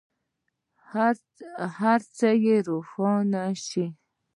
هر 1.77 1.99
څه 2.17 2.29
یې 2.45 2.55
روښانه 2.67 3.43
شي. 3.67 3.85